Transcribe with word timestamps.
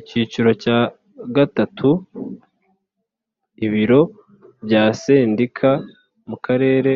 Icyiciro 0.00 0.50
cya 0.62 0.78
gatatu 1.36 1.90
ibiro 3.66 4.00
bya 4.64 4.84
sendika 5.00 5.70
mu 6.28 6.36
Karere 6.44 6.92